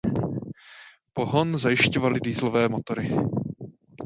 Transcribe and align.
Pohon 1.15 1.47
zajišťovaly 1.63 2.19
dieselové 2.25 2.63
motory. 2.75 3.05